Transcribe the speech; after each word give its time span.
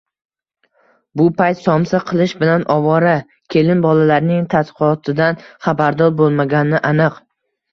Bu 1.19 1.25
payt 1.41 1.59
somsa 1.65 1.99
qilish 2.07 2.33
bilan 2.39 2.65
ovora 2.77 3.13
kelin 3.57 3.83
bolalarining 3.85 4.49
tadqiqotidan 4.55 5.41
xabardor 5.67 6.17
bo`lmagani 6.23 6.83
aniq 6.91 7.23